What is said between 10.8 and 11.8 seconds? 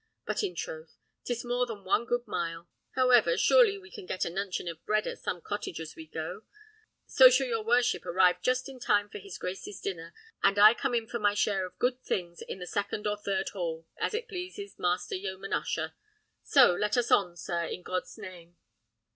in for my share of